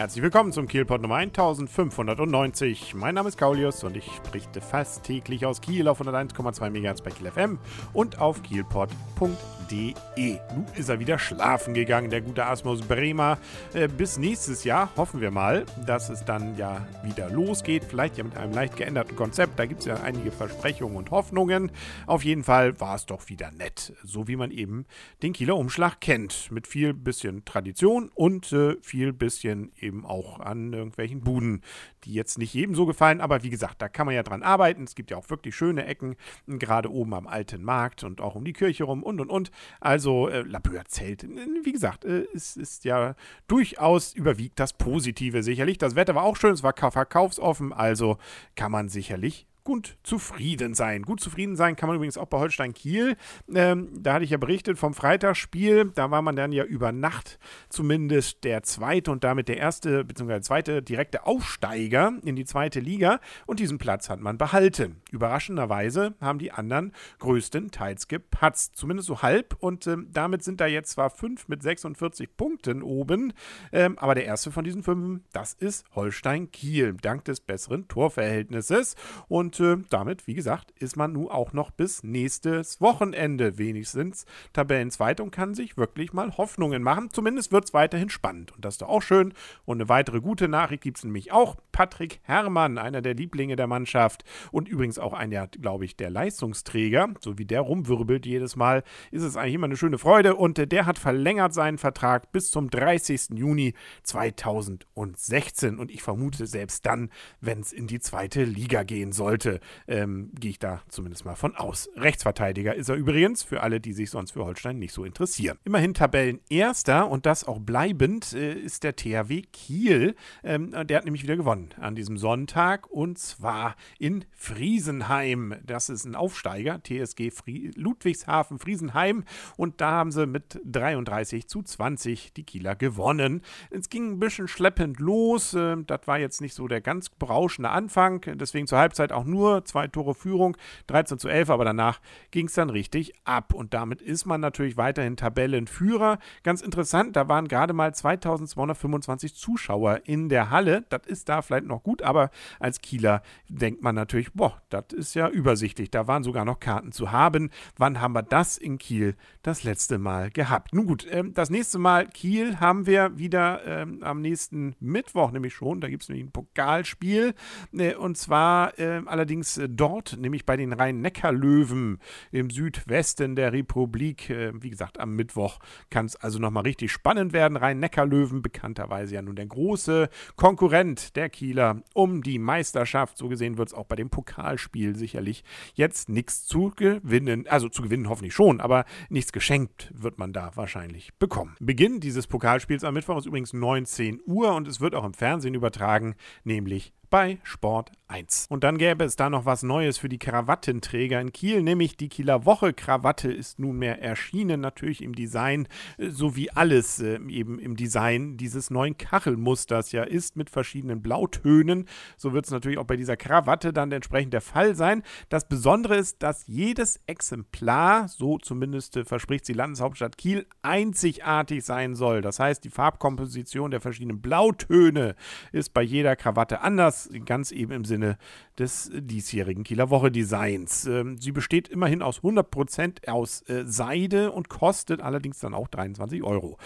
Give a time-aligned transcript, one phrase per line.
[0.00, 2.94] Herzlich willkommen zum Kielpot Nummer 1590.
[2.94, 7.10] Mein Name ist Kaulius und ich berichte fast täglich aus Kiel auf 101,2 MHz bei
[7.10, 7.58] Kiel FM
[7.92, 10.38] und auf kielpot.de.
[10.54, 13.36] Nun ist er wieder schlafen gegangen, der gute Asmus Bremer.
[13.74, 17.84] Äh, bis nächstes Jahr hoffen wir mal, dass es dann ja wieder losgeht.
[17.84, 19.58] Vielleicht ja mit einem leicht geänderten Konzept.
[19.58, 21.72] Da gibt es ja einige Versprechungen und Hoffnungen.
[22.06, 23.92] Auf jeden Fall war es doch wieder nett.
[24.02, 24.86] So wie man eben
[25.22, 26.50] den Kieler Umschlag kennt.
[26.50, 31.62] Mit viel bisschen Tradition und äh, viel bisschen eben auch an irgendwelchen Buden,
[32.04, 33.20] die jetzt nicht jedem so gefallen.
[33.20, 34.84] Aber wie gesagt, da kann man ja dran arbeiten.
[34.84, 36.16] Es gibt ja auch wirklich schöne Ecken,
[36.46, 39.50] gerade oben am alten Markt und auch um die Kirche rum und und und.
[39.80, 41.26] Also äh, Labeur zählt.
[41.62, 43.14] Wie gesagt, äh, es ist ja
[43.46, 45.78] durchaus überwiegt das Positive sicherlich.
[45.78, 48.18] Das Wetter war auch schön, es war verkaufsoffen, also
[48.54, 51.02] kann man sicherlich gut zufrieden sein.
[51.02, 53.16] Gut zufrieden sein kann man übrigens auch bei Holstein Kiel.
[53.52, 55.92] Ähm, da hatte ich ja berichtet vom Freitagsspiel.
[55.94, 60.40] Da war man dann ja über Nacht zumindest der zweite und damit der erste bzw.
[60.40, 63.20] zweite direkte Aufsteiger in die zweite Liga.
[63.46, 65.00] Und diesen Platz hat man behalten.
[65.10, 68.76] Überraschenderweise haben die anderen größtenteils gepatzt.
[68.76, 69.56] Zumindest so halb.
[69.60, 73.32] Und ähm, damit sind da jetzt zwar fünf mit 46 Punkten oben.
[73.72, 76.94] Ähm, aber der erste von diesen fünf, das ist Holstein Kiel.
[76.94, 78.96] Dank des besseren Torverhältnisses.
[79.28, 84.24] Und und äh, damit, wie gesagt, ist man nun auch noch bis nächstes Wochenende wenigstens
[84.52, 87.10] Tabellenzweiter und kann sich wirklich mal Hoffnungen machen.
[87.10, 88.52] Zumindest wird es weiterhin spannend.
[88.52, 89.34] Und das ist doch auch schön.
[89.64, 91.56] Und eine weitere gute Nachricht gibt es nämlich auch.
[91.72, 97.08] Patrick Herrmann, einer der Lieblinge der Mannschaft und übrigens auch einer, glaube ich, der Leistungsträger,
[97.20, 100.36] so wie der rumwirbelt jedes Mal, ist es eigentlich immer eine schöne Freude.
[100.36, 103.30] Und äh, der hat verlängert seinen Vertrag bis zum 30.
[103.34, 105.78] Juni 2016.
[105.78, 110.30] Und ich vermute selbst dann, wenn es in die zweite Liga gehen sollte sollte, ähm,
[110.38, 111.88] gehe ich da zumindest mal von aus.
[111.96, 115.58] Rechtsverteidiger ist er übrigens, für alle, die sich sonst für Holstein nicht so interessieren.
[115.64, 120.14] Immerhin Tabellenerster und das auch bleibend äh, ist der THW Kiel.
[120.44, 125.54] Ähm, der hat nämlich wieder gewonnen an diesem Sonntag und zwar in Friesenheim.
[125.64, 129.24] Das ist ein Aufsteiger, TSG Frie Ludwigshafen Friesenheim
[129.56, 133.42] und da haben sie mit 33 zu 20 die Kieler gewonnen.
[133.70, 135.54] Es ging ein bisschen schleppend los.
[135.54, 139.64] Äh, das war jetzt nicht so der ganz berauschende Anfang, deswegen zur Halbzeit auch nur
[139.64, 140.56] zwei Tore Führung,
[140.88, 143.54] 13 zu 11, aber danach ging es dann richtig ab.
[143.54, 146.18] Und damit ist man natürlich weiterhin Tabellenführer.
[146.42, 150.84] Ganz interessant, da waren gerade mal 2225 Zuschauer in der Halle.
[150.88, 155.14] Das ist da vielleicht noch gut, aber als Kieler denkt man natürlich, boah, das ist
[155.14, 155.90] ja übersichtlich.
[155.90, 157.50] Da waren sogar noch Karten zu haben.
[157.76, 160.74] Wann haben wir das in Kiel das letzte Mal gehabt?
[160.74, 165.54] Nun gut, ähm, das nächste Mal Kiel haben wir wieder ähm, am nächsten Mittwoch nämlich
[165.54, 165.80] schon.
[165.80, 167.34] Da gibt es nämlich ein Pokalspiel.
[167.72, 169.19] Äh, und zwar äh, allerdings
[169.58, 171.98] äh, dort, nämlich bei den Rhein-Neckar-Löwen
[172.30, 174.30] im Südwesten der Republik.
[174.30, 175.58] Äh, wie gesagt, am Mittwoch
[175.90, 177.56] kann es also nochmal richtig spannend werden.
[177.56, 183.16] Rhein-Neckar-Löwen, bekannterweise ja nun der große Konkurrent der Kieler um die Meisterschaft.
[183.16, 185.44] So gesehen wird es auch bei dem Pokalspiel sicherlich
[185.74, 187.46] jetzt nichts zu gewinnen.
[187.48, 191.56] Also zu gewinnen hoffentlich schon, aber nichts geschenkt wird man da wahrscheinlich bekommen.
[191.60, 195.54] Beginn dieses Pokalspiels am Mittwoch ist übrigens 19 Uhr und es wird auch im Fernsehen
[195.54, 196.14] übertragen,
[196.44, 198.46] nämlich bei Sport 1.
[198.50, 202.08] Und dann gäbe es da noch was Neues für die Krawattenträger in Kiel, nämlich die
[202.08, 205.68] Kieler Woche Krawatte ist nunmehr erschienen, natürlich im Design,
[205.98, 211.02] äh, so wie alles äh, eben im Design dieses neuen Kachelmusters ja ist, mit verschiedenen
[211.02, 211.86] Blautönen.
[212.16, 215.02] So wird es natürlich auch bei dieser Krawatte dann entsprechend der Fall sein.
[215.28, 221.94] Das Besondere ist, dass jedes Exemplar, so zumindest äh, verspricht die Landeshauptstadt Kiel, einzigartig sein
[221.94, 222.22] soll.
[222.22, 225.14] Das heißt, die Farbkomposition der verschiedenen Blautöne
[225.52, 228.18] ist bei jeder Krawatte anders ganz eben im Sinne
[228.58, 230.86] des diesjährigen Kieler Woche Designs.
[230.86, 236.22] Ähm, sie besteht immerhin aus 100% aus äh, Seide und kostet allerdings dann auch 23
[236.22, 236.58] Euro.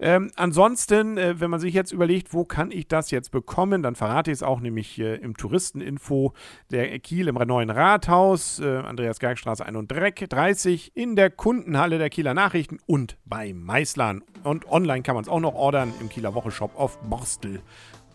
[0.00, 3.94] Ähm, ansonsten, äh, wenn man sich jetzt überlegt, wo kann ich das jetzt bekommen, dann
[3.94, 6.32] verrate ich es auch nämlich im Touristeninfo
[6.70, 12.78] der Kiel im neuen Rathaus, äh, Andreas Gergstraße 31, in der Kundenhalle der Kieler Nachrichten
[12.86, 14.22] und bei Meißlern.
[14.44, 17.60] Und online kann man es auch noch ordern im Kieler Woche Shop auf Borstel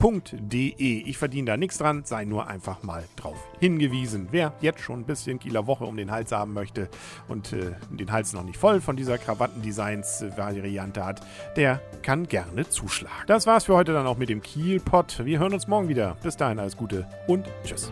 [0.04, 1.04] www.kieler.de.
[1.06, 4.28] Ich verdiene da nichts dran, sei nur einfach mal drauf hingewiesen.
[4.32, 6.90] Wer jetzt schon ein bisschen Kieler Woche um den Hals haben möchte
[7.28, 11.22] und äh, den Hals noch nicht voll von dieser Krawattendesigns-Variante hat,
[11.56, 13.24] der kann gerne zuschlagen.
[13.28, 15.26] Das war's für heute dann auch mit dem Kielpot.
[15.26, 16.18] Wir hören uns morgen wieder.
[16.22, 17.92] Bis dahin alles Gute und tschüss.